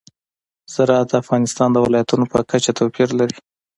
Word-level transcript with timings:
زراعت 0.73 1.07
د 1.09 1.13
افغانستان 1.23 1.69
د 1.71 1.77
ولایاتو 1.85 2.15
په 2.33 2.39
کچه 2.49 2.71
توپیر 2.79 3.09
لري. 3.19 3.37